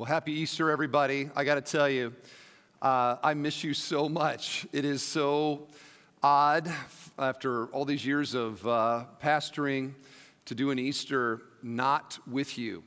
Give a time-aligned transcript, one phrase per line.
[0.00, 1.28] Well, happy Easter, everybody.
[1.36, 2.14] I got to tell you,
[2.80, 4.66] uh, I miss you so much.
[4.72, 5.68] It is so
[6.22, 6.72] odd
[7.18, 9.92] after all these years of uh, pastoring
[10.46, 12.82] to do an Easter not with you.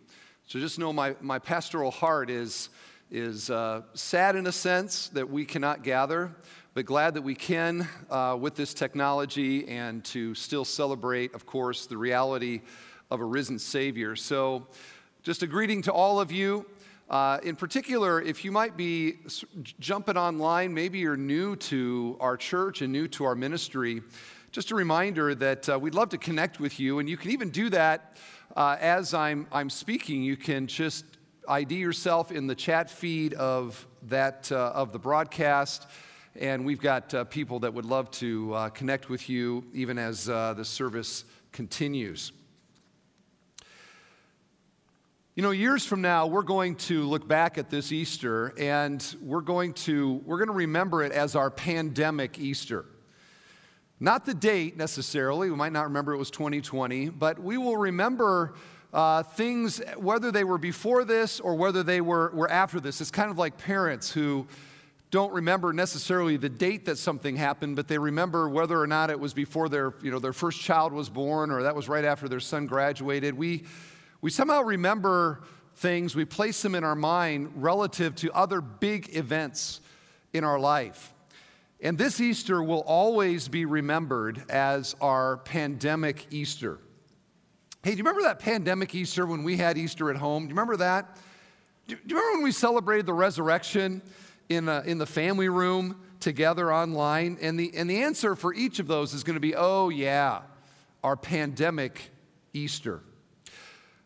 [0.48, 2.70] So just know my, my pastoral heart is,
[3.12, 6.32] is uh, sad in a sense that we cannot gather,
[6.73, 11.86] but glad that we can uh, with this technology and to still celebrate, of course,
[11.86, 12.61] the reality
[13.11, 14.16] of a risen Savior.
[14.16, 14.66] So,
[15.22, 16.66] just a greeting to all of you.
[17.13, 19.20] Uh, in particular, if you might be
[19.80, 24.02] jumping online, maybe you're new to our church and new to our ministry,
[24.52, 27.52] just a reminder that uh, we'd love to connect with you, and you can even
[27.52, 28.17] do that
[28.55, 30.23] uh, as I'm, I'm speaking.
[30.23, 31.05] You can just
[31.48, 35.86] ID yourself in the chat feed of that uh, of the broadcast,
[36.36, 40.25] and we've got uh, people that would love to uh, connect with you even as
[40.25, 42.31] the service continues.
[45.36, 49.42] You know, years from now, we're going to look back at this Easter and we're
[49.42, 52.86] going to, we're going to remember it as our pandemic Easter.
[54.00, 58.53] Not the date necessarily, we might not remember it was 2020, but we will remember
[58.94, 63.02] uh, things, whether they were before this or whether they were, were after this.
[63.02, 64.45] It's kind of like parents who
[65.09, 69.20] don't remember necessarily the date that something happened, but they remember whether or not it
[69.20, 72.30] was before their, you know, their first child was born or that was right after
[72.30, 73.34] their son graduated.
[73.34, 73.64] We,
[74.23, 75.41] we somehow remember
[75.75, 79.81] things, we place them in our mind relative to other big events
[80.31, 81.13] in our life.
[81.81, 86.79] And this Easter will always be remembered as our pandemic Easter.
[87.83, 90.44] Hey, do you remember that pandemic Easter when we had Easter at home?
[90.44, 91.17] Do you remember that?
[91.89, 94.01] Do you remember when we celebrated the resurrection
[94.47, 97.38] in, a, in the family room together online?
[97.41, 100.44] And the, and the answer for each of those is going to be oh, yeah,
[101.03, 102.09] our pandemic
[102.53, 103.01] Easter.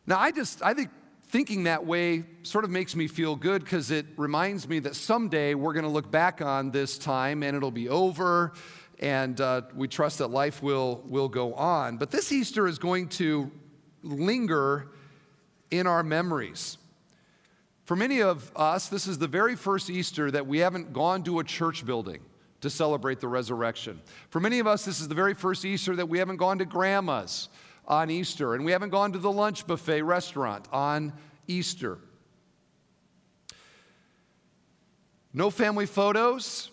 [0.08, 0.90] Now, I just, I think
[1.28, 5.54] thinking that way sort of makes me feel good because it reminds me that someday
[5.54, 8.54] we're going to look back on this time and it'll be over
[9.00, 11.98] and uh, we trust that life will, will go on.
[11.98, 13.52] But this Easter is going to
[14.02, 14.88] linger
[15.70, 16.78] in our memories.
[17.84, 21.40] For many of us, this is the very first Easter that we haven't gone to
[21.40, 22.22] a church building
[22.62, 24.02] to celebrate the resurrection.
[24.30, 26.66] For many of us, this is the very first Easter that we haven't gone to
[26.66, 27.50] grandma's
[27.88, 31.14] on Easter, and we haven't gone to the lunch buffet restaurant on
[31.48, 32.00] Easter.
[35.34, 36.72] No family photos,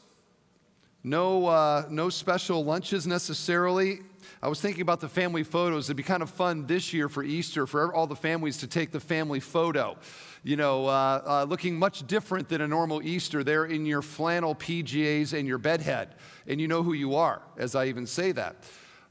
[1.03, 4.01] no, uh, no special lunches necessarily.
[4.43, 5.87] I was thinking about the family photos.
[5.87, 8.91] It'd be kind of fun this year for Easter for all the families to take
[8.91, 9.97] the family photo.
[10.43, 13.45] You know, uh, uh, looking much different than a normal Easter.
[13.45, 16.15] There in your flannel PJs and your bedhead,
[16.47, 18.57] and you know who you are, as I even say that.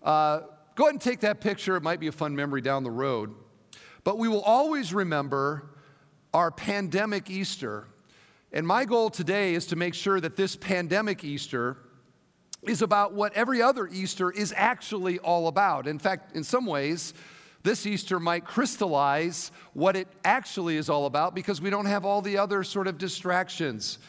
[0.02, 0.42] Uh,
[0.76, 1.76] Go ahead and take that picture.
[1.76, 3.36] It might be a fun memory down the road.
[4.04, 5.70] But we will always remember
[6.34, 7.86] our pandemic Easter.
[8.52, 11.78] And my goal today is to make sure that this pandemic Easter
[12.64, 15.86] is about what every other Easter is actually all about.
[15.88, 17.14] In fact, in some ways,
[17.62, 22.22] this Easter might crystallize what it actually is all about because we don't have all
[22.22, 24.00] the other sort of distractions.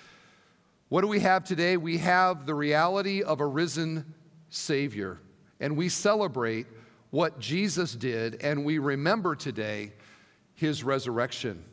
[0.89, 1.77] What do we have today?
[1.77, 4.15] We have the reality of a risen
[4.49, 5.21] Savior
[5.61, 6.67] and we celebrate
[7.11, 9.93] what Jesus did, and we remember today
[10.55, 11.65] his resurrection.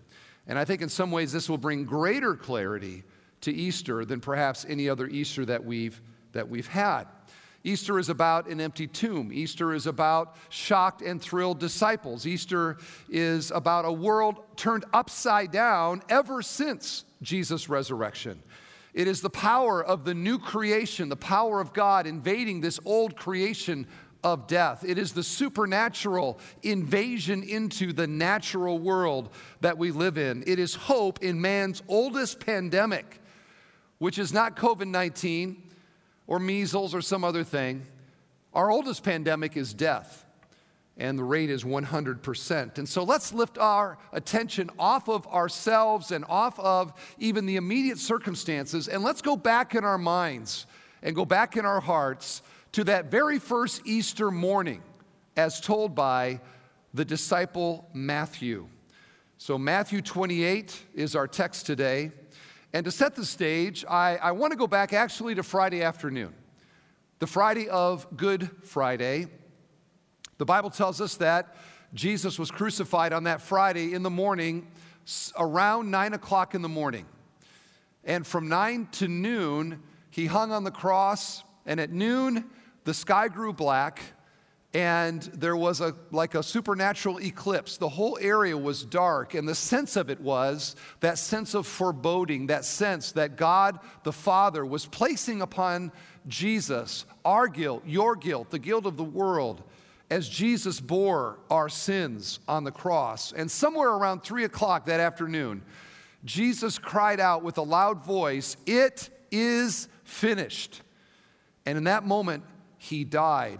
[0.47, 3.03] And I think in some ways this will bring greater clarity
[3.41, 5.99] to Easter than perhaps any other Easter that we've,
[6.33, 7.05] that we've had.
[7.63, 9.31] Easter is about an empty tomb.
[9.31, 12.25] Easter is about shocked and thrilled disciples.
[12.25, 12.77] Easter
[13.07, 18.41] is about a world turned upside down ever since Jesus' resurrection.
[18.93, 23.15] It is the power of the new creation, the power of God invading this old
[23.15, 23.87] creation
[24.23, 24.83] of death.
[24.85, 29.29] It is the supernatural invasion into the natural world
[29.61, 30.43] that we live in.
[30.45, 33.21] It is hope in man's oldest pandemic,
[33.97, 35.63] which is not COVID 19
[36.27, 37.85] or measles or some other thing.
[38.53, 40.25] Our oldest pandemic is death
[40.97, 42.77] and the rate is 100%.
[42.77, 47.97] And so let's lift our attention off of ourselves and off of even the immediate
[47.97, 50.65] circumstances, and let's go back in our minds
[51.01, 52.41] and go back in our hearts
[52.73, 54.81] to that very first Easter morning,
[55.35, 56.39] as told by
[56.93, 58.67] the disciple Matthew.
[59.37, 62.11] So, Matthew 28 is our text today.
[62.73, 66.33] And to set the stage, I, I want to go back actually to Friday afternoon,
[67.19, 69.27] the Friday of Good Friday.
[70.41, 71.55] The Bible tells us that
[71.93, 74.65] Jesus was crucified on that Friday in the morning,
[75.37, 77.05] around nine o'clock in the morning.
[78.03, 82.49] And from nine to noon, he hung on the cross, and at noon,
[82.85, 84.01] the sky grew black,
[84.73, 89.53] and there was a like a supernatural eclipse the whole area was dark and the
[89.53, 94.85] sense of it was that sense of foreboding that sense that god the father was
[94.85, 95.91] placing upon
[96.29, 99.61] jesus our guilt your guilt the guilt of the world
[100.11, 103.31] as jesus bore our sins on the cross.
[103.31, 105.63] And somewhere around three o'clock that afternoon
[106.23, 110.81] jesus cried out with a loud voice it is finished.
[111.65, 112.43] And in that moment
[112.77, 113.59] he died.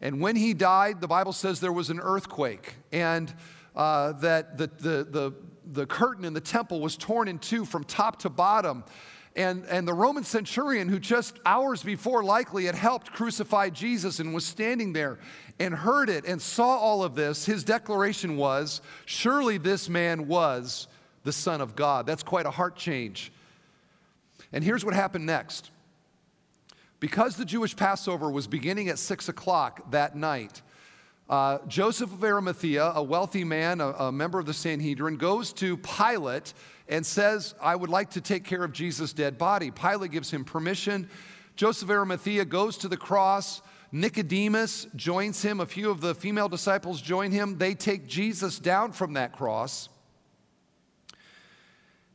[0.00, 3.32] And when he died, the Bible says there was an earthquake, and
[3.76, 5.34] uh, that the, the, the,
[5.72, 8.82] the curtain in the temple was torn in two from top to bottom.
[9.36, 14.34] And, and the Roman centurion, who just hours before likely had helped crucify Jesus and
[14.34, 15.18] was standing there
[15.60, 20.88] and heard it and saw all of this, his declaration was Surely this man was
[21.22, 22.06] the Son of God.
[22.06, 23.32] That's quite a heart change.
[24.52, 25.70] And here's what happened next
[26.98, 30.60] because the Jewish Passover was beginning at six o'clock that night,
[31.30, 35.76] uh, Joseph of Arimathea, a wealthy man, a, a, member of the Sanhedrin, goes to
[35.76, 36.52] Pilate
[36.88, 39.70] and says, I would like to take care of Jesus' dead body.
[39.70, 41.08] Pilate gives him permission.
[41.54, 43.62] Joseph of Arimathea goes to the cross.
[43.92, 45.60] Nicodemus joins him.
[45.60, 47.58] A few of the female disciples join him.
[47.58, 49.88] They take Jesus down from that cross.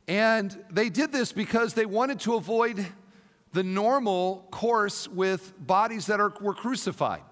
[0.06, 2.86] And they did this because they wanted to avoid
[3.54, 7.22] the normal course with bodies that are, were crucified.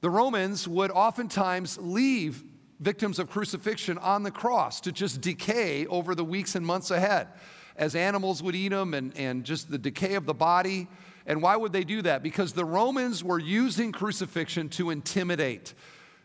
[0.00, 2.44] The Romans would oftentimes leave
[2.80, 7.28] victims of crucifixion on the cross to just decay over the weeks and months ahead
[7.76, 10.88] as animals would eat them and, and just the decay of the body.
[11.26, 12.22] And why would they do that?
[12.22, 15.74] Because the Romans were using crucifixion to intimidate.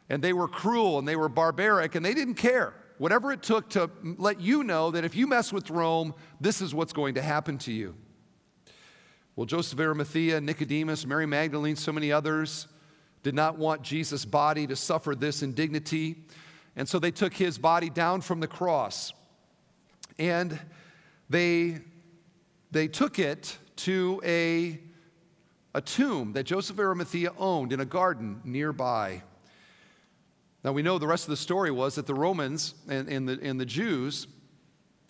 [0.10, 2.74] And they were cruel and they were barbaric and they didn't care.
[2.98, 6.74] Whatever it took to let you know that if you mess with Rome, this is
[6.74, 7.96] what's going to happen to you.
[9.36, 12.68] Well, Joseph Arimathea, Nicodemus, Mary Magdalene, so many others
[13.24, 16.16] did not want Jesus' body to suffer this indignity.
[16.76, 19.14] And so they took his body down from the cross
[20.18, 20.60] and
[21.30, 21.80] they,
[22.72, 24.80] they took it to a,
[25.74, 29.24] a tomb that Joseph Arimathea owned in a garden nearby.
[30.64, 33.40] Now we know the rest of the story was that the Romans and, and, the,
[33.42, 34.28] and the Jews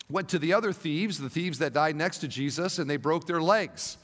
[0.08, 3.26] went to the other thieves, the thieves that died next to Jesus, and they broke
[3.26, 3.96] their legs.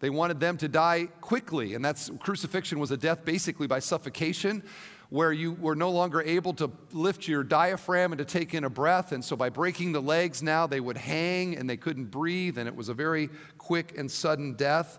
[0.00, 4.62] They wanted them to die quickly, and that's crucifixion was a death basically by suffocation,
[5.10, 8.70] where you were no longer able to lift your diaphragm and to take in a
[8.70, 9.12] breath.
[9.12, 12.66] And so by breaking the legs now, they would hang and they couldn't breathe, and
[12.66, 14.98] it was a very quick and sudden death.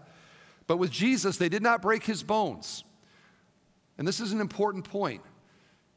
[0.68, 2.84] But with Jesus, they did not break his bones.
[3.98, 5.22] And this is an important point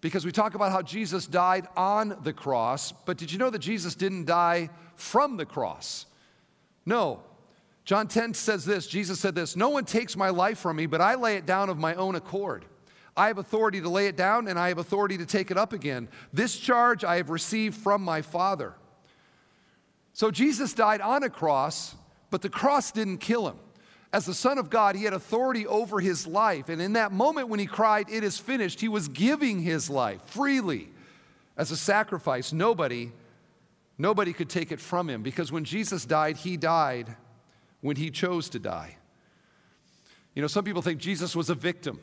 [0.00, 3.61] because we talk about how Jesus died on the cross, but did you know that
[3.61, 6.07] Jesus didn't die from the cross?
[6.85, 7.23] No,
[7.85, 11.01] John 10 says this Jesus said this No one takes my life from me, but
[11.01, 12.65] I lay it down of my own accord.
[13.17, 15.73] I have authority to lay it down and I have authority to take it up
[15.73, 16.09] again.
[16.33, 18.75] This charge I have received from my Father.
[20.13, 21.95] So Jesus died on a cross,
[22.31, 23.57] but the cross didn't kill him.
[24.13, 26.69] As the Son of God, he had authority over his life.
[26.69, 30.21] And in that moment when he cried, It is finished, he was giving his life
[30.27, 30.89] freely
[31.57, 32.53] as a sacrifice.
[32.53, 33.13] Nobody,
[33.97, 37.15] nobody could take it from him because when Jesus died, he died
[37.85, 38.97] when he chose to die.
[40.35, 42.01] You know, some people think Jesus was a victim.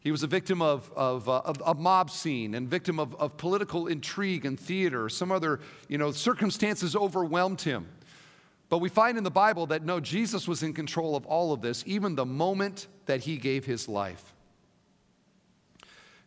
[0.00, 3.36] He was a victim of, of, uh, of a mob scene and victim of, of
[3.36, 5.08] political intrigue and theater.
[5.08, 7.86] Some other, you know, circumstances overwhelmed him.
[8.68, 11.60] But we find in the Bible that no, Jesus was in control of all of
[11.60, 14.34] this, even the moment that he gave his life.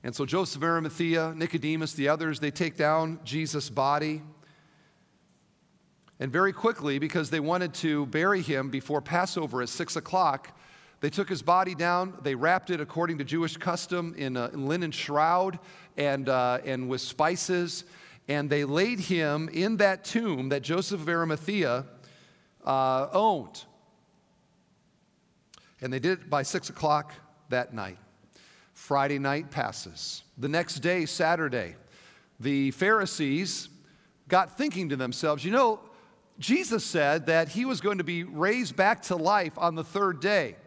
[0.05, 4.21] And so Joseph of Arimathea, Nicodemus, the others, they take down Jesus' body.
[6.19, 10.57] And very quickly, because they wanted to bury him before Passover at six o'clock,
[11.01, 14.91] they took his body down, they wrapped it according to Jewish custom in a linen
[14.91, 15.59] shroud
[15.97, 17.83] and, uh, and with spices,
[18.27, 21.85] and they laid him in that tomb that Joseph of Arimathea
[22.65, 23.65] uh, owned.
[25.81, 27.13] And they did it by six o'clock
[27.49, 27.97] that night.
[28.73, 30.23] Friday night passes.
[30.37, 31.75] The next day, Saturday,
[32.39, 33.69] the Pharisees
[34.27, 35.79] got thinking to themselves, you know,
[36.39, 40.19] Jesus said that he was going to be raised back to life on the third
[40.19, 40.57] day.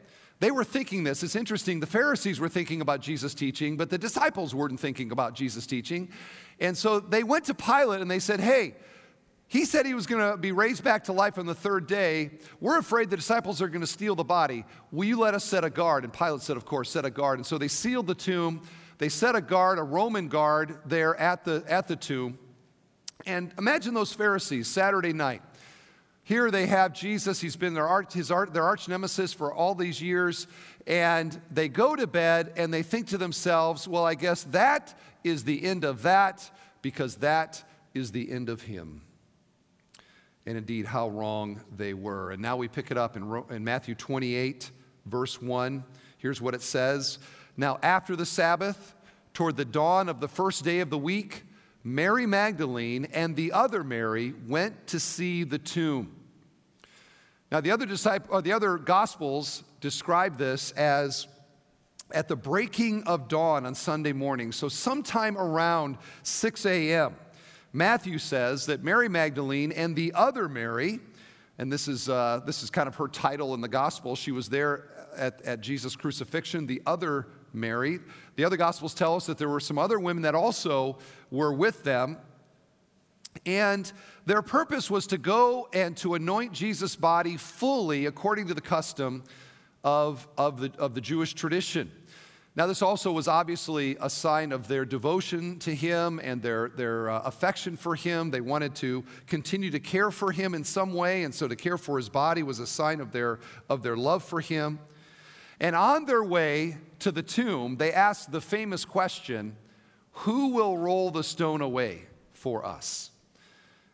[0.40, 1.22] They were thinking this.
[1.22, 1.80] It's interesting.
[1.80, 6.10] The Pharisees were thinking about Jesus' teaching, but the disciples weren't thinking about Jesus' teaching.
[6.60, 8.76] And so they went to Pilate and they said, Hey,
[9.48, 12.30] he said he was going to be raised back to life on the third day.
[12.60, 14.64] We're afraid the disciples are going to steal the body.
[14.92, 16.04] Will you let us set a guard?
[16.04, 17.38] And Pilate said, Of course, set a guard.
[17.38, 18.62] And so they sealed the tomb.
[18.98, 22.38] They set a guard, a Roman guard, there at the, at the tomb.
[23.26, 25.42] And imagine those Pharisees Saturday night
[26.28, 27.40] here they have Jesus.
[27.40, 30.47] He's been their arch, his art, their arch nemesis for all these years.
[30.87, 34.92] And they go to bed and they think to themselves, well, I guess that
[35.25, 36.50] is the end of that
[36.82, 39.00] because that is the end of him.
[40.44, 42.30] And indeed, how wrong they were.
[42.30, 44.70] And now we pick it up in, in Matthew 28,
[45.06, 45.82] verse 1.
[46.18, 47.20] Here's what it says
[47.56, 48.94] Now, after the Sabbath,
[49.32, 51.44] toward the dawn of the first day of the week,
[51.82, 56.16] Mary Magdalene and the other Mary went to see the tomb.
[57.50, 61.26] Now, the other, disciple, or the other gospels describe this as
[62.10, 67.14] at the breaking of dawn on Sunday morning, so sometime around 6 a.m.
[67.72, 71.00] Matthew says that Mary Magdalene and the other Mary,
[71.58, 74.48] and this is, uh, this is kind of her title in the gospel, she was
[74.48, 78.00] there at, at Jesus' crucifixion, the other Mary.
[78.36, 80.98] The other gospels tell us that there were some other women that also
[81.30, 82.18] were with them.
[83.44, 83.90] And
[84.28, 89.25] their purpose was to go and to anoint Jesus' body fully according to the custom
[89.82, 91.90] of, of, the, of the Jewish tradition.
[92.54, 97.08] Now, this also was obviously a sign of their devotion to him and their, their
[97.08, 98.30] uh, affection for him.
[98.30, 101.78] They wanted to continue to care for him in some way, and so to care
[101.78, 103.38] for his body was a sign of their,
[103.70, 104.78] of their love for him.
[105.58, 109.56] And on their way to the tomb, they asked the famous question
[110.12, 112.02] Who will roll the stone away
[112.35, 113.11] for us?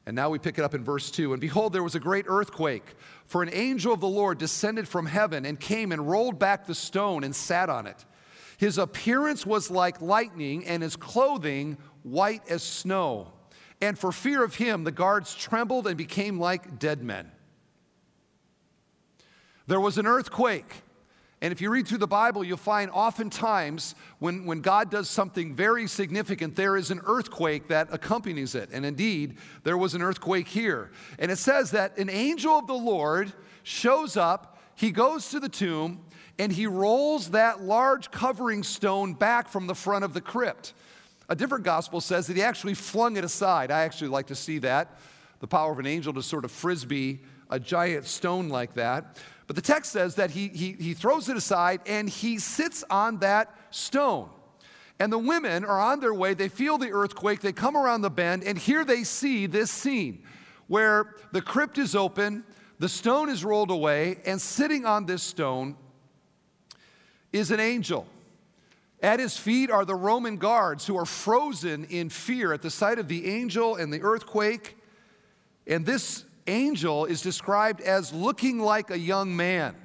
[0.07, 1.33] And now we pick it up in verse 2.
[1.33, 2.95] And behold, there was a great earthquake,
[3.25, 6.75] for an angel of the Lord descended from heaven and came and rolled back the
[6.75, 8.05] stone and sat on it.
[8.59, 13.33] His appearance was like lightning, and his clothing white as snow.
[13.81, 17.31] And for fear of him, the guards trembled and became like dead men.
[19.67, 20.84] There was an earthquake.
[21.41, 25.55] And if you read through the Bible, you'll find oftentimes when, when God does something
[25.55, 28.71] very significant, there is an earthquake that accompanies it.
[28.73, 30.91] And indeed, there was an earthquake here.
[31.19, 35.49] And it says that an angel of the Lord shows up, he goes to the
[35.49, 36.01] tomb,
[36.39, 40.73] and he rolls that large covering stone back from the front of the crypt.
[41.29, 43.71] A different gospel says that he actually flung it aside.
[43.71, 44.99] I actually like to see that
[45.41, 47.21] the power of an angel to sort of frisbee
[47.55, 49.17] a giant stone like that.
[49.47, 53.19] But the text says that he, he, he throws it aside and he sits on
[53.19, 54.29] that stone.
[54.99, 56.35] And the women are on their way.
[56.35, 57.41] They feel the earthquake.
[57.41, 60.23] They come around the bend, and here they see this scene
[60.69, 62.45] where the crypt is open,
[62.79, 65.77] the stone is rolled away, and sitting on this stone
[67.33, 68.07] is an angel.
[69.03, 72.99] At his feet are the Roman guards who are frozen in fear at the sight
[72.99, 74.77] of the angel and the earthquake.
[75.67, 79.77] And this angel is described as looking like a young man.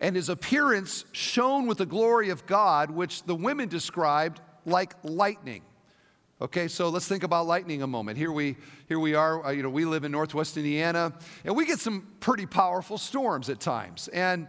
[0.00, 5.62] And his appearance shone with the glory of God, which the women described like lightning.
[6.40, 8.16] Okay, so let's think about lightning a moment.
[8.16, 8.56] Here we,
[8.86, 11.12] here we are, uh, you know, we live in Northwest Indiana,
[11.44, 14.06] and we get some pretty powerful storms at times.
[14.08, 14.46] And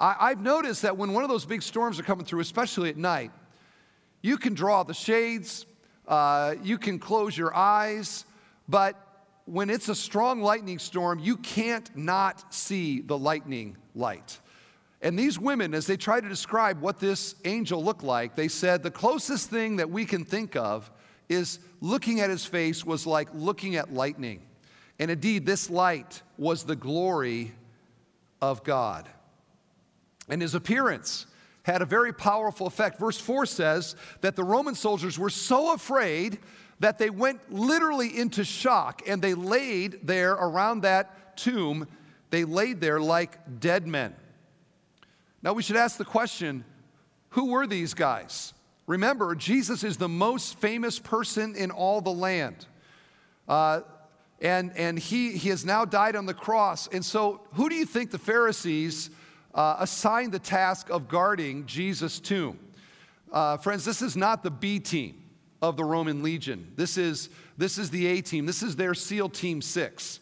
[0.00, 2.96] I, I've noticed that when one of those big storms are coming through, especially at
[2.96, 3.30] night,
[4.20, 5.64] you can draw the shades,
[6.08, 8.24] uh, you can close your eyes,
[8.68, 8.96] but
[9.50, 14.40] when it's a strong lightning storm, you can't not see the lightning light.
[15.00, 18.82] And these women, as they try to describe what this angel looked like, they said
[18.82, 20.90] the closest thing that we can think of
[21.30, 24.42] is looking at his face was like looking at lightning.
[24.98, 27.54] And indeed, this light was the glory
[28.42, 29.08] of God.
[30.28, 31.26] And his appearance
[31.62, 32.98] had a very powerful effect.
[32.98, 36.38] Verse 4 says that the Roman soldiers were so afraid
[36.80, 41.86] that they went literally into shock and they laid there around that tomb,
[42.30, 44.14] they laid there like dead men.
[45.42, 46.64] Now we should ask the question
[47.30, 48.54] who were these guys?
[48.86, 52.66] Remember, Jesus is the most famous person in all the land.
[53.46, 53.82] Uh,
[54.40, 56.86] and and he, he has now died on the cross.
[56.88, 59.10] And so, who do you think the Pharisees
[59.54, 62.58] uh, assigned the task of guarding Jesus' tomb?
[63.30, 65.17] Uh, friends, this is not the B team
[65.60, 66.72] of the Roman legion.
[66.76, 70.20] This is, this is the A team, this is their SEAL Team 6.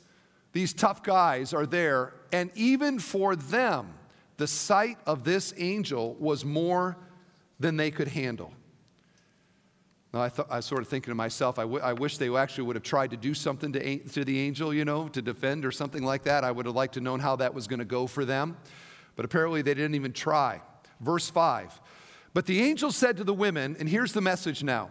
[0.53, 3.93] These tough guys are there, and even for them,
[4.39, 6.97] the sight of this angel was more
[7.61, 8.53] than they could handle.
[10.13, 12.35] Now, I, th- I was sort of thinking to myself, I, w- I wish they
[12.35, 15.21] actually would have tried to do something to, a- to the angel, you know, to
[15.21, 16.43] defend or something like that.
[16.45, 18.57] I would have liked to known how that was going to go for them.
[19.15, 20.63] But apparently, they didn't even try.
[21.01, 21.81] Verse 5
[22.33, 24.91] But the angel said to the women, and here's the message now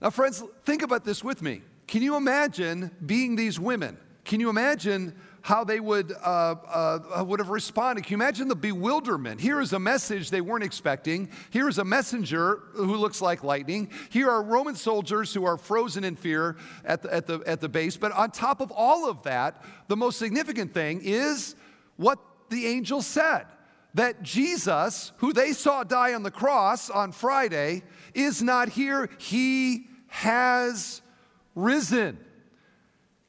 [0.00, 1.62] Now, friends, think about this with me.
[1.86, 3.98] Can you imagine being these women?
[4.24, 6.54] Can you imagine how they would, uh,
[7.16, 8.04] uh, would have responded.
[8.04, 9.40] Can you imagine the bewilderment?
[9.40, 11.30] Here is a message they weren't expecting.
[11.50, 13.90] Here is a messenger who looks like lightning.
[14.10, 17.68] Here are Roman soldiers who are frozen in fear at the, at the, at the
[17.68, 17.96] base.
[17.96, 21.54] But on top of all of that, the most significant thing is
[21.96, 22.18] what
[22.50, 23.46] the angel said
[23.94, 27.82] that Jesus, who they saw die on the cross on Friday,
[28.14, 29.10] is not here.
[29.18, 31.00] He has
[31.54, 32.18] risen.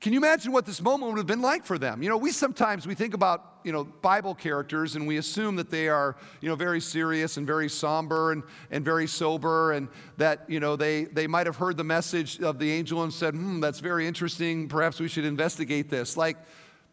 [0.01, 2.01] Can you imagine what this moment would have been like for them?
[2.01, 5.69] You know, we sometimes we think about, you know, Bible characters and we assume that
[5.69, 10.43] they are, you know, very serious and very somber and, and very sober and that,
[10.50, 13.59] you know, they, they might have heard the message of the angel and said, hmm,
[13.59, 14.67] that's very interesting.
[14.67, 16.17] Perhaps we should investigate this.
[16.17, 16.38] Like,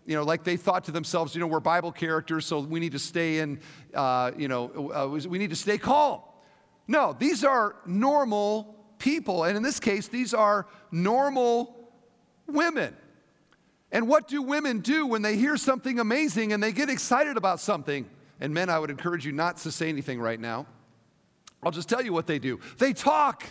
[0.04, 2.92] you know, like they thought to themselves, you know, we're Bible characters, so we need
[2.92, 3.58] to stay in,
[3.94, 6.20] uh, you know, uh, we need to stay calm.
[6.86, 9.44] No, these are normal people.
[9.44, 11.90] And in this case, these are normal
[12.46, 12.96] women.
[13.90, 17.60] And what do women do when they hear something amazing and they get excited about
[17.60, 18.08] something?
[18.40, 20.66] And men, I would encourage you not to say anything right now.
[21.62, 22.60] I'll just tell you what they do.
[22.78, 23.44] They talk,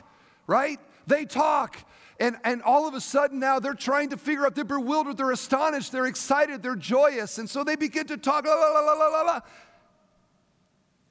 [0.46, 0.80] right?
[1.08, 1.77] They talk.
[2.20, 5.32] And, and all of a sudden now they're trying to figure out, they're bewildered, they're
[5.32, 7.38] astonished, they're excited, they're joyous.
[7.38, 9.39] And so they begin to talk, la, la, la, la, la, la.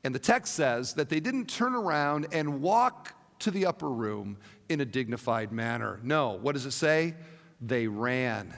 [0.04, 4.38] And the text says that they didn't turn around and walk to the upper room
[4.68, 6.00] in a dignified manner.
[6.02, 7.14] No, what does it say?
[7.60, 8.54] They ran.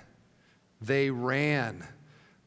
[0.81, 1.85] They ran.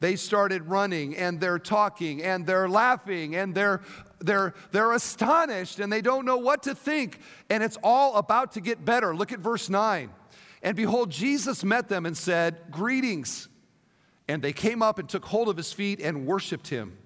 [0.00, 3.82] They started running and they're talking and they're laughing and they're,
[4.18, 7.20] they're, they're astonished and they don't know what to think.
[7.48, 9.14] And it's all about to get better.
[9.14, 10.10] Look at verse 9.
[10.62, 13.48] And behold, Jesus met them and said, Greetings.
[14.28, 16.96] And they came up and took hold of his feet and worshiped him.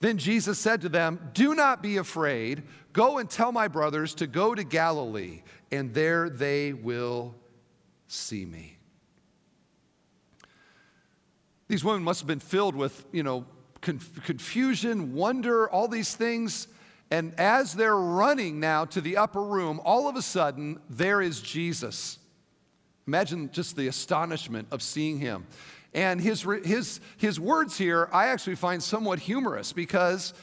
[0.00, 2.62] Then Jesus said to them, Do not be afraid.
[2.92, 7.34] Go and tell my brothers to go to Galilee, and there they will
[8.06, 8.78] see me.
[11.68, 13.44] These women must have been filled with, you know,
[13.80, 16.68] conf- confusion, wonder, all these things.
[17.10, 21.40] And as they're running now to the upper room, all of a sudden, there is
[21.40, 22.18] Jesus.
[23.06, 25.46] Imagine just the astonishment of seeing him.
[25.94, 30.34] And his, his, his words here, I actually find somewhat humorous because,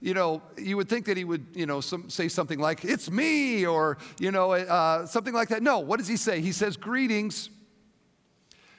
[0.00, 3.10] you know, you would think that he would, you know, some, say something like, it's
[3.10, 5.62] me, or, you know, uh, something like that.
[5.62, 6.40] No, what does he say?
[6.40, 7.50] He says, greetings.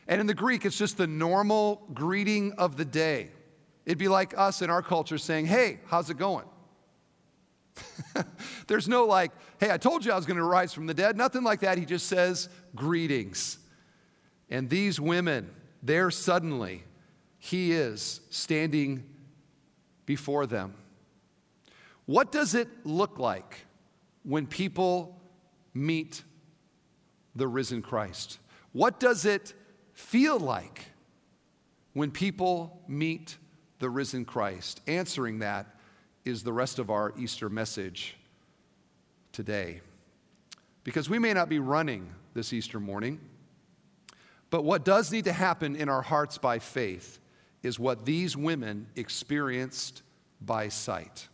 [0.08, 3.30] And in the Greek, it's just the normal greeting of the day.
[3.86, 6.46] It'd be like us in our culture saying, Hey, how's it going?
[8.68, 11.18] There's no like, Hey, I told you I was going to rise from the dead.
[11.18, 11.78] Nothing like that.
[11.78, 13.60] He just says, Greetings.
[14.50, 15.50] And these women,
[15.86, 16.84] there suddenly,
[17.38, 19.04] he is standing
[20.06, 20.74] before them.
[22.06, 23.66] What does it look like
[24.24, 25.20] when people
[25.74, 26.24] meet
[27.36, 28.40] the risen Christ?
[28.72, 29.54] What does it
[29.94, 30.86] feel like
[31.94, 33.38] when people meet
[33.80, 34.82] the risen Christ?
[34.88, 35.68] Answering that
[36.24, 38.18] is the rest of our Easter message
[39.32, 39.82] today.
[40.84, 43.20] Because we may not be running this Easter morning,
[44.56, 47.20] but what does need to happen in our hearts by faith
[47.62, 50.02] is what these women experienced
[50.40, 51.28] by sight.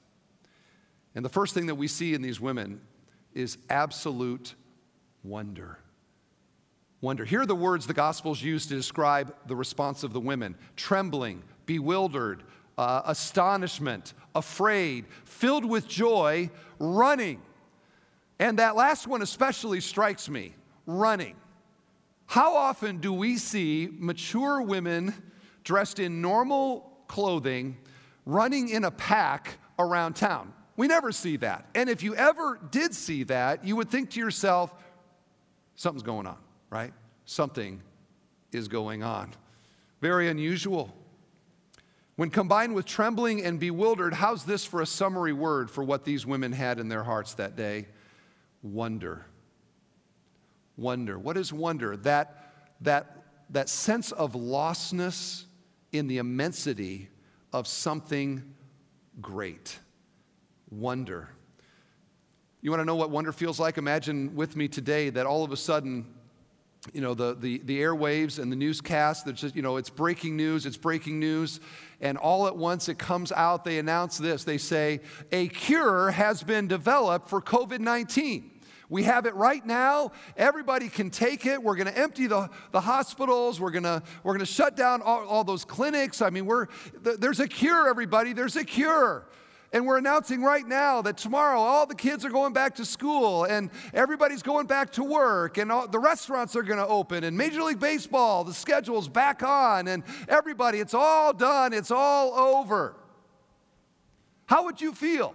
[1.14, 2.82] And the first thing that we see in these women
[3.36, 4.56] is absolute
[5.24, 5.78] wonder
[7.02, 7.24] wonder.
[7.24, 11.44] Here are the words the Gospels use to describe the response of the women trembling,
[11.68, 12.42] bewildered,
[12.76, 17.40] uh, astonishment, afraid, filled with joy, running.
[18.40, 20.56] And that last one especially strikes me
[20.88, 21.36] running.
[22.32, 25.14] How often do we see mature women
[25.66, 27.78] dressed in normal clothing
[28.26, 30.54] running in a pack around town?
[30.78, 31.66] We never see that.
[31.76, 34.74] And if you ever did see that, you would think to yourself,
[35.76, 36.38] something's going on
[36.72, 36.94] right?
[37.26, 37.84] Something
[38.52, 39.32] is going on.
[40.00, 40.96] Very unusual.
[42.16, 46.26] When combined with trembling and bewildered, how's this for a summary word for what these
[46.26, 47.88] women had in their hearts that day?
[48.64, 49.26] Wonder.
[50.82, 51.20] Wonder.
[51.20, 51.96] What is wonder?
[51.98, 55.44] That, that, that sense of lostness
[55.92, 57.08] in the immensity
[57.54, 58.44] of something
[59.22, 59.78] great.
[60.72, 61.30] Wonder.
[62.62, 63.78] You want to know what wonder feels like?
[63.78, 66.06] Imagine with me today that all of a sudden
[66.94, 69.26] you know, the, the, the airwaves and the newscast.
[69.26, 71.60] That's just, you know, it's breaking news, it's breaking news.
[72.00, 74.44] And all at once it comes out, they announce this.
[74.44, 78.61] They say, a cure has been developed for COVID 19.
[78.92, 80.12] We have it right now.
[80.36, 81.64] Everybody can take it.
[81.64, 83.58] We're going to empty the, the hospitals.
[83.58, 86.22] We're going to we're to shut down all, all those clinics.
[86.22, 86.68] I mean, we're,
[87.02, 88.34] there's a cure, everybody.
[88.34, 89.30] There's a cure.
[89.72, 93.46] And we're announcing right now that tomorrow all the kids are going back to school
[93.46, 97.38] and everybody's going back to work and all, the restaurants are going to open and
[97.38, 102.98] Major League Baseball, the schedule's back on and everybody, it's all done, it's all over.
[104.48, 105.34] How would you feel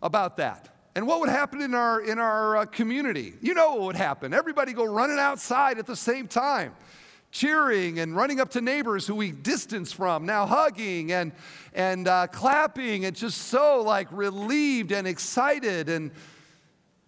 [0.00, 0.77] about that?
[0.98, 3.34] And what would happen in our, in our uh, community?
[3.40, 4.34] You know what would happen.
[4.34, 6.74] Everybody go running outside at the same time
[7.30, 11.30] cheering and running up to neighbors who we distance from, now hugging and,
[11.72, 15.88] and uh, clapping and just so like relieved and excited.
[15.88, 16.10] And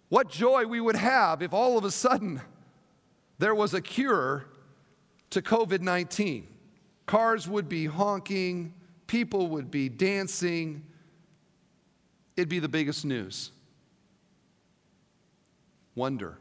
[0.07, 2.39] what joy we would have if all of a sudden
[3.39, 4.45] there was a cure
[5.31, 6.47] to COVID 19.
[7.07, 8.73] Cars would be honking,
[9.07, 10.85] people would be dancing.
[12.37, 13.51] It'd be the biggest news.
[15.95, 16.37] Wonder.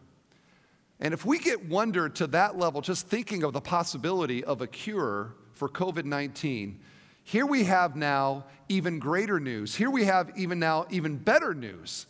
[1.00, 4.66] And if we get wonder to that level, just thinking of the possibility of a
[4.66, 6.78] cure for COVID 19,
[7.24, 9.74] here we have now even greater news.
[9.74, 12.06] Here we have even now even better news.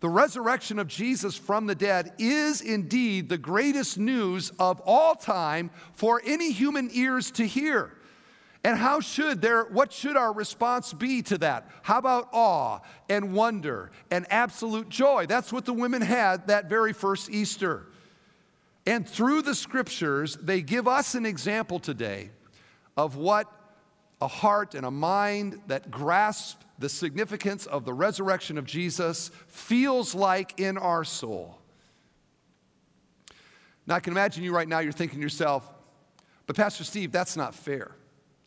[0.00, 5.70] The resurrection of Jesus from the dead is indeed the greatest news of all time
[5.94, 7.92] for any human ears to hear.
[8.64, 11.68] And how should there, what should our response be to that?
[11.82, 15.26] How about awe and wonder and absolute joy?
[15.26, 17.86] That's what the women had that very first Easter.
[18.86, 22.30] And through the scriptures, they give us an example today
[22.96, 23.50] of what
[24.20, 30.14] a heart and a mind that grasp the significance of the resurrection of Jesus feels
[30.14, 31.58] like in our soul.
[33.86, 35.68] Now, I can imagine you right now, you're thinking to yourself,
[36.46, 37.96] but Pastor Steve, that's not fair.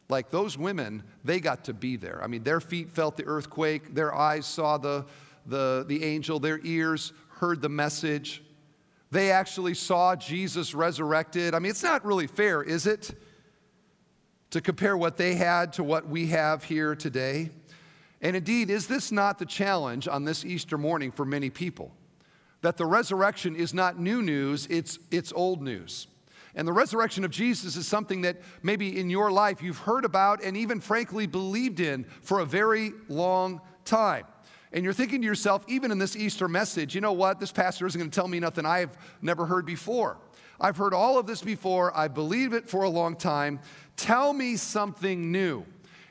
[0.07, 2.21] Like those women, they got to be there.
[2.23, 5.05] I mean, their feet felt the earthquake, their eyes saw the,
[5.45, 8.43] the, the angel, their ears heard the message.
[9.11, 11.55] They actually saw Jesus resurrected.
[11.55, 13.17] I mean, it's not really fair, is it?
[14.51, 17.49] To compare what they had to what we have here today.
[18.21, 21.91] And indeed, is this not the challenge on this Easter morning for many people?
[22.61, 26.07] That the resurrection is not new news, it's, it's old news.
[26.55, 30.43] And the resurrection of Jesus is something that maybe in your life you've heard about
[30.43, 34.25] and even frankly believed in for a very long time
[34.75, 37.39] and you're thinking to yourself, even in this Easter message, you know what?
[37.39, 40.17] This pastor isn't going to tell me nothing I've never heard before.
[40.59, 41.95] I've heard all of this before.
[41.95, 43.61] I believe it for a long time.
[43.95, 45.65] Tell me something new.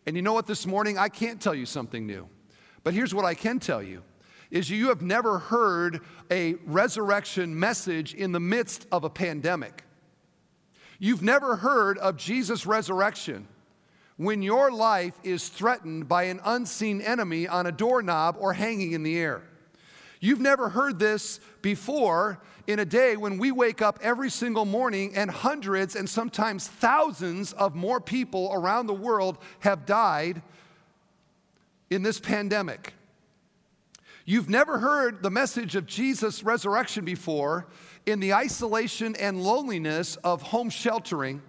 [0.07, 0.47] And you know what?
[0.47, 2.27] This morning, I can't tell you something new.
[2.85, 4.03] But here's what I can tell you
[4.51, 9.84] is you have never heard a resurrection message in the midst of a pandemic.
[11.05, 13.47] You've never heard of Jesus' resurrection
[14.17, 19.03] when your life is threatened by an unseen enemy on a doorknob or hanging in
[19.03, 19.43] the air.
[20.19, 25.15] You've never heard this before in a day when we wake up every single morning
[25.15, 30.41] and hundreds and sometimes thousands of more people around the world have died
[31.91, 32.95] in this pandemic.
[34.25, 37.67] You've never heard the message of Jesus' resurrection before
[38.07, 41.43] in the isolation and loneliness of home sheltering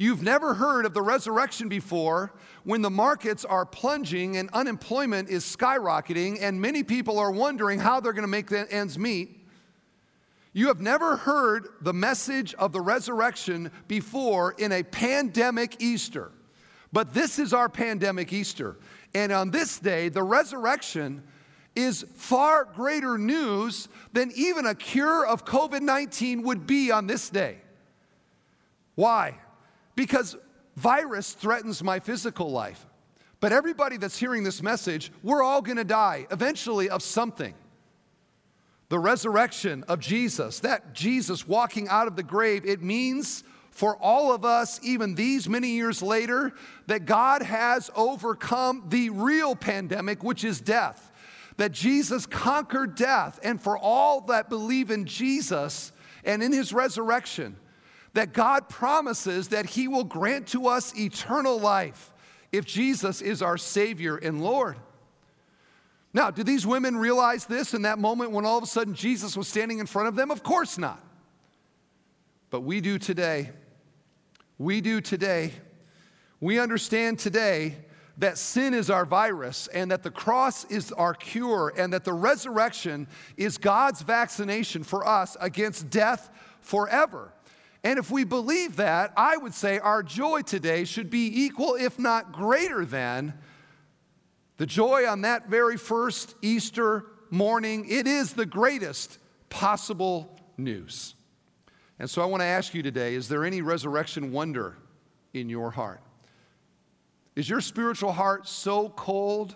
[0.00, 5.44] You've never heard of the resurrection before when the markets are plunging and unemployment is
[5.44, 9.44] skyrocketing and many people are wondering how they're going to make the ends meet.
[10.52, 16.30] You have never heard the message of the resurrection before in a pandemic Easter.
[16.92, 18.76] But this is our pandemic Easter.
[19.16, 21.24] And on this day, the resurrection
[21.78, 27.30] is far greater news than even a cure of COVID 19 would be on this
[27.30, 27.58] day.
[28.94, 29.38] Why?
[29.98, 30.36] because
[30.76, 32.86] virus threatens my physical life.
[33.40, 37.52] But everybody that's hearing this message, we're all gonna die eventually of something.
[38.90, 44.32] The resurrection of Jesus, that Jesus walking out of the grave, it means for all
[44.32, 46.52] of us, even these many years later,
[46.86, 51.07] that God has overcome the real pandemic, which is death.
[51.58, 55.92] That Jesus conquered death, and for all that believe in Jesus
[56.24, 57.56] and in his resurrection,
[58.14, 62.12] that God promises that He will grant to us eternal life
[62.50, 64.76] if Jesus is our Savior and Lord.
[66.12, 69.36] Now, do these women realize this in that moment when all of a sudden Jesus
[69.36, 70.30] was standing in front of them?
[70.30, 71.00] Of course not.
[72.50, 73.50] But we do today.
[74.56, 75.52] We do today.
[76.40, 77.76] We understand today
[78.18, 82.12] that sin is our virus and that the cross is our cure and that the
[82.12, 86.28] resurrection is God's vaccination for us against death
[86.60, 87.32] forever.
[87.84, 91.98] And if we believe that, I would say our joy today should be equal, if
[91.98, 93.34] not greater than,
[94.56, 101.14] the joy on that very first Easter morning, it is the greatest possible news.
[102.00, 104.76] And so I want to ask you today is there any resurrection wonder
[105.32, 106.00] in your heart?
[107.38, 109.54] Is your spiritual heart so cold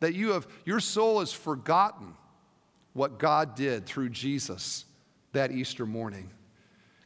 [0.00, 2.14] that you have, your soul has forgotten
[2.94, 4.86] what God did through Jesus
[5.32, 6.30] that Easter morning?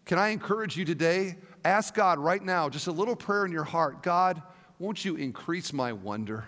[0.05, 1.35] Can I encourage you today?
[1.65, 4.41] Ask God right now, just a little prayer in your heart God,
[4.79, 6.45] won't you increase my wonder?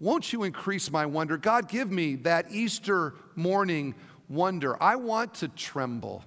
[0.00, 1.36] Won't you increase my wonder?
[1.36, 3.94] God, give me that Easter morning
[4.30, 4.82] wonder.
[4.82, 6.24] I want to tremble.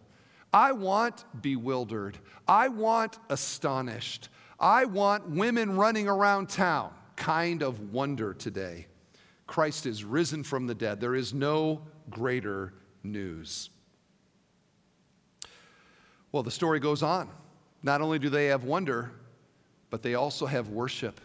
[0.54, 2.20] I want bewildered.
[2.48, 4.30] I want astonished.
[4.60, 8.88] I want women running around town kind of wonder today.
[9.46, 11.00] Christ is risen from the dead.
[11.00, 13.70] There is no greater news.
[16.32, 17.30] Well, the story goes on.
[17.84, 19.12] Not only do they have wonder,
[19.90, 21.22] but they also have worship.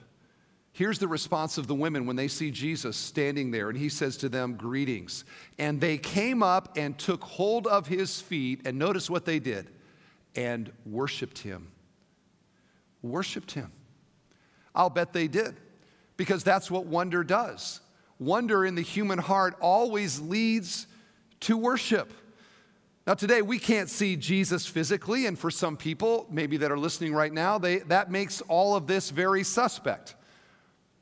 [0.72, 4.16] Here's the response of the women when they see Jesus standing there, and he says
[4.18, 5.24] to them, Greetings.
[5.58, 9.68] And they came up and took hold of his feet, and notice what they did,
[10.34, 11.72] and worshiped him.
[13.02, 13.72] Worshiped him.
[14.74, 15.56] I'll bet they did,
[16.16, 17.80] because that's what wonder does.
[18.18, 20.86] Wonder in the human heart always leads
[21.40, 22.12] to worship.
[23.06, 27.12] Now, today we can't see Jesus physically, and for some people, maybe that are listening
[27.12, 30.14] right now, they, that makes all of this very suspect.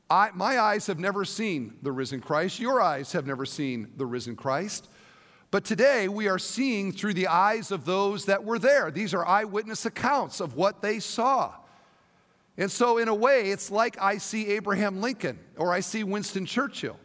[0.08, 2.58] I, my eyes have never seen the risen Christ.
[2.58, 4.88] Your eyes have never seen the risen Christ.
[5.50, 8.90] But today we are seeing through the eyes of those that were there.
[8.90, 11.52] These are eyewitness accounts of what they saw.
[12.60, 16.44] And so, in a way, it's like I see Abraham Lincoln or I see Winston
[16.44, 16.98] Churchill.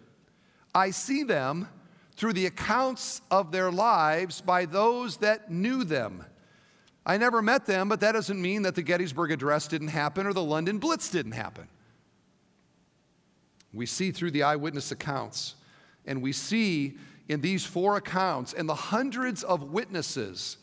[0.75, 1.69] I see them
[2.17, 6.25] through the accounts of their lives by those that knew them.
[7.05, 10.33] I never met them, but that doesn't mean that the Gettysburg Address didn't happen or
[10.33, 11.69] the London Blitz didn't happen.
[13.73, 15.55] We see through the eyewitness accounts,
[16.05, 16.97] and we see
[17.29, 20.57] in these four accounts and the hundreds of witnesses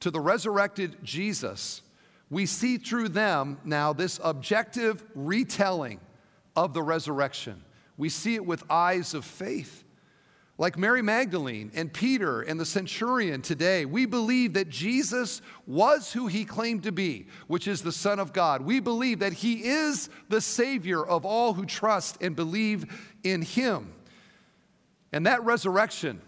[0.00, 1.80] to the resurrected Jesus,
[2.30, 6.00] we see through them now this objective retelling
[6.56, 7.62] of the resurrection.
[7.96, 9.84] We see it with eyes of faith.
[10.56, 16.28] Like Mary Magdalene and Peter and the centurion today, we believe that Jesus was who
[16.28, 18.62] he claimed to be, which is the Son of God.
[18.62, 22.86] We believe that he is the Savior of all who trust and believe
[23.24, 23.92] in him.
[25.12, 26.20] And that resurrection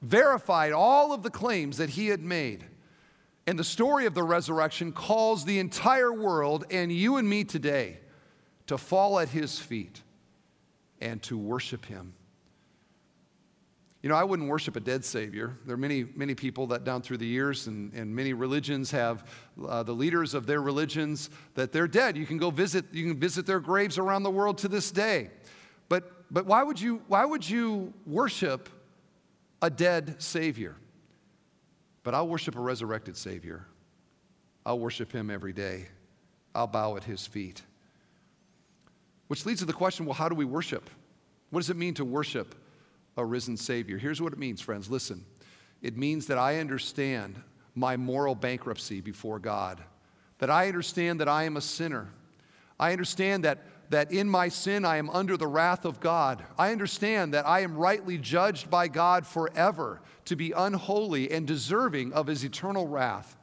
[0.00, 2.64] verified all of the claims that he had made.
[3.46, 7.98] And the story of the resurrection calls the entire world and you and me today
[8.68, 10.00] to fall at his feet
[11.00, 12.14] and to worship him.
[14.02, 15.56] You know, I wouldn't worship a dead Savior.
[15.64, 19.24] There are many, many people that down through the years, and, and many religions have
[19.64, 22.16] uh, the leaders of their religions that they're dead.
[22.16, 25.30] You can go visit, you can visit their graves around the world to this day.
[25.88, 28.68] But, but why, would you, why would you worship
[29.60, 30.74] a dead Savior?
[32.02, 33.66] But I'll worship a resurrected Savior.
[34.66, 35.86] I'll worship Him every day.
[36.54, 37.62] I'll bow at His feet.
[39.28, 40.90] Which leads to the question well, how do we worship?
[41.50, 42.54] What does it mean to worship?
[43.16, 43.98] a risen Savior.
[43.98, 44.90] Here's what it means, friends.
[44.90, 45.24] Listen,
[45.82, 47.40] it means that I understand
[47.74, 49.82] my moral bankruptcy before God,
[50.38, 52.08] that I understand that I am a sinner.
[52.78, 53.58] I understand that,
[53.90, 56.44] that in my sin I am under the wrath of God.
[56.58, 62.12] I understand that I am rightly judged by God forever to be unholy and deserving
[62.12, 63.36] of his eternal wrath.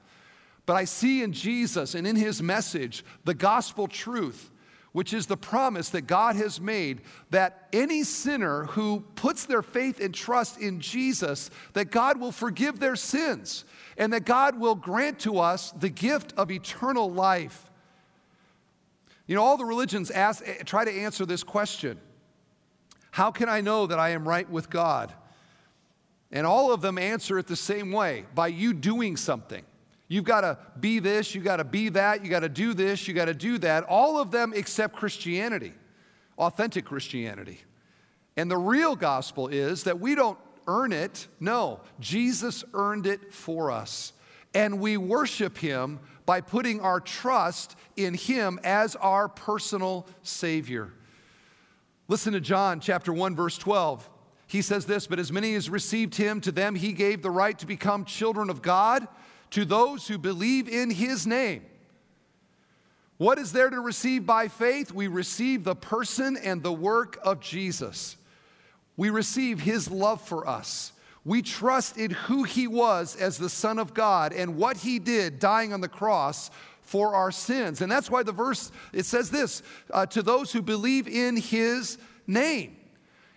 [0.65, 4.51] But I see in Jesus and in his message the gospel truth
[4.91, 9.99] which is the promise that God has made that any sinner who puts their faith
[9.99, 13.65] and trust in Jesus, that God will forgive their sins
[13.97, 17.69] and that God will grant to us the gift of eternal life.
[19.27, 21.99] You know, all the religions ask, try to answer this question
[23.11, 25.13] How can I know that I am right with God?
[26.31, 29.63] And all of them answer it the same way by you doing something.
[30.07, 33.07] You've got to be this, You've got to be that, you got to do this,
[33.07, 33.83] you got to do that.
[33.83, 35.73] All of them except Christianity,
[36.37, 37.59] authentic Christianity.
[38.35, 40.37] And the real gospel is that we don't
[40.67, 41.27] earn it.
[41.39, 44.13] No, Jesus earned it for us.
[44.53, 50.93] And we worship him by putting our trust in him as our personal Savior.
[52.07, 54.09] Listen to John chapter 1, verse 12.
[54.49, 57.57] He says this, but as many as received him, to them he gave the right
[57.59, 59.07] to become children of God
[59.51, 61.61] to those who believe in his name.
[63.17, 64.91] What is there to receive by faith?
[64.91, 68.17] We receive the person and the work of Jesus.
[68.97, 70.93] We receive his love for us.
[71.23, 75.37] We trust in who he was as the Son of God and what he did
[75.37, 76.49] dying on the cross
[76.81, 77.81] for our sins.
[77.81, 81.99] And that's why the verse, it says this uh, to those who believe in his
[82.25, 82.77] name.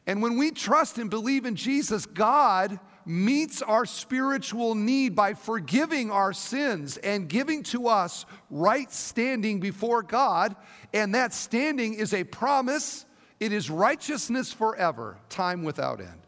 [0.07, 6.11] And when we trust and believe in Jesus, God meets our spiritual need by forgiving
[6.11, 10.57] our sins and giving to us right standing before God.
[10.93, 13.05] And that standing is a promise,
[13.41, 16.23] it is righteousness forever, time without end.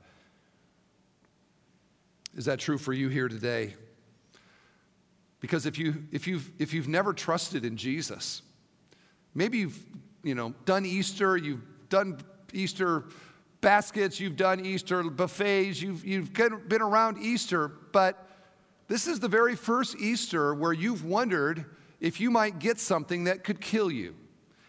[2.36, 3.74] Is that true for you here today?
[5.40, 8.42] Because if, you, if, you've, if you've never trusted in Jesus,
[9.34, 9.78] maybe you've
[10.22, 12.18] you know, done Easter, you've done
[12.52, 13.04] Easter
[13.64, 18.28] baskets, you've done Easter buffets, you've, you've been around Easter, but
[18.88, 21.64] this is the very first Easter where you've wondered
[21.98, 24.14] if you might get something that could kill you.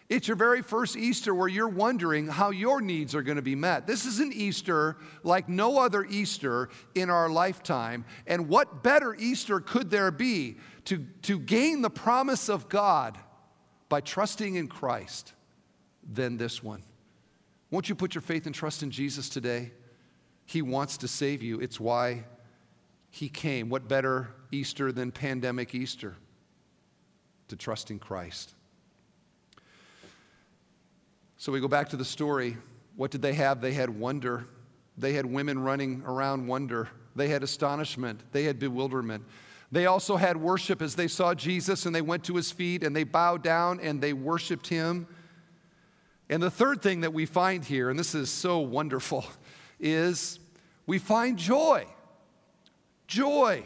[0.08, 3.56] It's your very first Easter where you're wondering how your needs are going to be
[3.56, 3.86] met.
[3.86, 8.06] This is an Easter like no other Easter in our lifetime.
[8.28, 10.56] And what better Easter could there be
[10.86, 13.18] to, to gain the promise of God
[13.90, 15.34] by trusting in Christ
[16.10, 16.84] than this one?
[17.76, 19.70] Won't you put your faith and trust in Jesus today?
[20.46, 21.60] He wants to save you.
[21.60, 22.24] It's why
[23.10, 23.68] He came.
[23.68, 26.16] What better Easter than pandemic Easter?
[27.50, 28.54] To trust in Christ.
[31.36, 32.56] So we go back to the story.
[32.96, 33.60] What did they have?
[33.60, 34.48] They had wonder.
[34.98, 36.88] They had women running around wonder.
[37.14, 38.22] They had astonishment.
[38.32, 39.26] They had bewilderment.
[39.70, 42.96] They also had worship as they saw Jesus and they went to his feet and
[42.96, 45.08] they bowed down and they worshiped him.
[46.30, 49.26] And the third thing that we find here, and this is so wonderful,
[49.80, 50.40] is
[50.86, 51.86] we find joy.
[53.08, 53.64] Joy.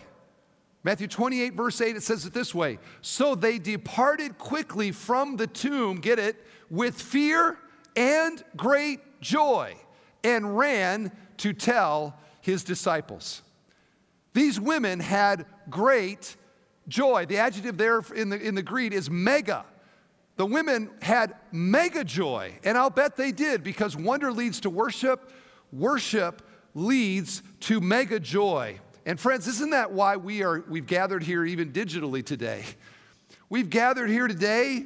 [0.83, 5.47] Matthew 28, verse 8, it says it this way So they departed quickly from the
[5.47, 6.35] tomb, get it,
[6.69, 7.57] with fear
[7.95, 9.75] and great joy,
[10.23, 13.41] and ran to tell his disciples.
[14.33, 16.35] These women had great
[16.87, 17.25] joy.
[17.25, 19.65] The adjective there in the, in the Greek is mega.
[20.39, 25.33] The women had mega joy, and I'll bet they did because wonder leads to worship,
[25.73, 26.41] worship
[26.73, 28.79] leads to mega joy.
[29.05, 32.63] And friends, isn't that why we are we've gathered here even digitally today?
[33.49, 34.85] We've gathered here today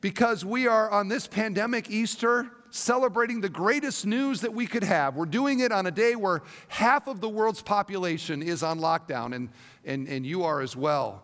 [0.00, 5.14] because we are on this pandemic Easter celebrating the greatest news that we could have.
[5.14, 9.36] We're doing it on a day where half of the world's population is on lockdown,
[9.36, 9.50] and,
[9.84, 11.22] and, and you are as well.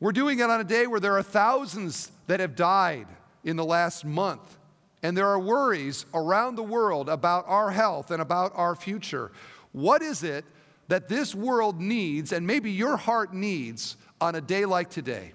[0.00, 3.06] We're doing it on a day where there are thousands that have died
[3.44, 4.58] in the last month,
[5.02, 9.30] and there are worries around the world about our health and about our future.
[9.72, 10.44] What is it
[10.88, 15.32] that this world needs, and maybe your heart needs, on a day like today?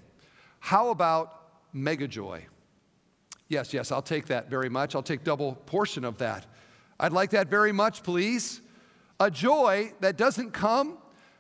[0.60, 2.46] How about mega joy.
[3.50, 4.96] Yes, yes, I'll take that very much.
[4.96, 6.46] I'll take double portion of that.
[7.00, 8.62] I'd like that very much, please.
[9.20, 10.98] A joy that doesn't come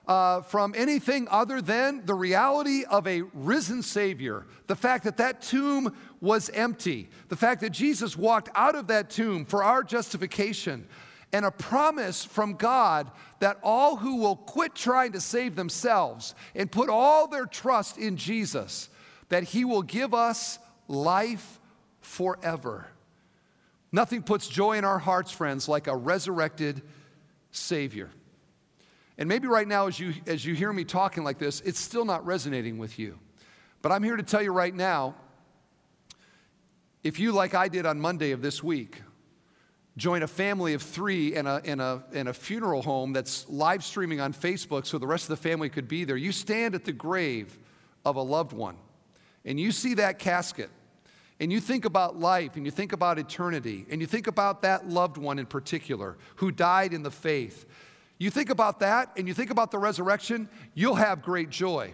[0.07, 4.45] uh, from anything other than the reality of a risen Savior.
[4.67, 7.09] The fact that that tomb was empty.
[7.29, 10.87] The fact that Jesus walked out of that tomb for our justification.
[11.33, 16.71] And a promise from God that all who will quit trying to save themselves and
[16.71, 18.89] put all their trust in Jesus
[19.29, 21.59] that He will give us life
[21.99, 22.87] forever.
[23.91, 26.81] Nothing puts joy in our hearts, friends, like a resurrected
[27.51, 28.11] Savior.
[29.17, 32.05] And maybe right now, as you, as you hear me talking like this, it's still
[32.05, 33.17] not resonating with you.
[33.81, 35.15] But I'm here to tell you right now
[37.03, 39.03] if you, like I did on Monday of this week,
[39.95, 43.83] join a family of three in a, in, a, in a funeral home that's live
[43.83, 46.83] streaming on Facebook so the rest of the family could be there, you stand at
[46.83, 47.59] the grave
[48.03, 48.75] of a loved one
[49.45, 50.69] and you see that casket
[51.39, 54.89] and you think about life and you think about eternity and you think about that
[54.89, 57.65] loved one in particular who died in the faith,
[58.17, 61.93] you think about that and you think about the resurrection, you'll have great joy.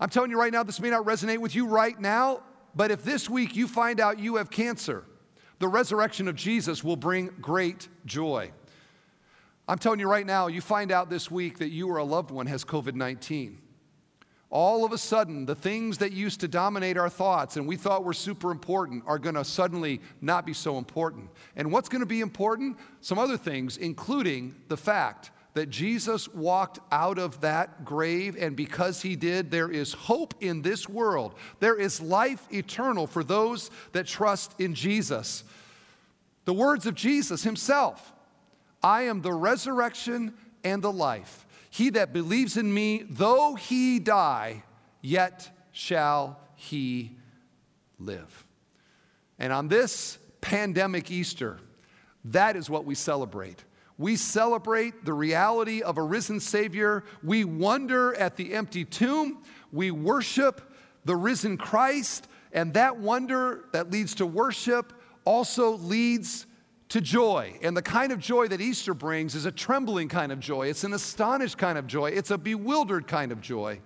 [0.00, 2.42] I'm telling you right now, this may not resonate with you right now,
[2.74, 5.04] but if this week you find out you have cancer,
[5.60, 8.50] the resurrection of Jesus will bring great joy.
[9.68, 12.30] I'm telling you right now, you find out this week that you or a loved
[12.30, 13.60] one has COVID 19
[14.54, 18.04] all of a sudden, the things that used to dominate our thoughts and we thought
[18.04, 21.28] were super important are going to suddenly not be so important.
[21.56, 22.78] And what's going to be important?
[23.00, 29.02] Some other things, including the fact that Jesus walked out of that grave, and because
[29.02, 31.34] he did, there is hope in this world.
[31.60, 35.44] There is life eternal for those that trust in Jesus.
[36.44, 38.12] The words of Jesus himself
[38.82, 41.46] I am the resurrection and the life.
[41.70, 44.62] He that believes in me, though he die,
[45.00, 47.16] yet shall he
[47.98, 48.44] live.
[49.38, 51.58] And on this pandemic Easter,
[52.26, 53.64] that is what we celebrate.
[53.96, 57.04] We celebrate the reality of a risen Savior.
[57.22, 59.42] We wonder at the empty tomb.
[59.72, 60.72] We worship
[61.04, 62.26] the risen Christ.
[62.52, 64.92] And that wonder that leads to worship
[65.24, 66.46] also leads
[66.88, 67.58] to joy.
[67.62, 70.84] And the kind of joy that Easter brings is a trembling kind of joy, it's
[70.84, 73.80] an astonished kind of joy, it's a bewildered kind of joy.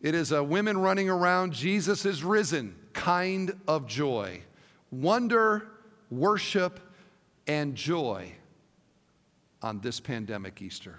[0.00, 4.42] It is a women running around, Jesus is risen kind of joy.
[4.90, 5.68] Wonder,
[6.10, 6.80] worship,
[7.46, 8.34] and joy
[9.62, 10.98] on this pandemic Easter.